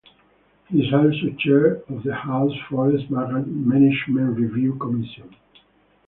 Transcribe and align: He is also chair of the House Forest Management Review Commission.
He 0.69 0.79
is 0.83 0.91
also 0.91 1.29
chair 1.37 1.75
of 1.87 2.01
the 2.03 2.15
House 2.15 2.53
Forest 2.71 3.11
Management 3.11 4.35
Review 4.35 4.73
Commission. 4.79 5.35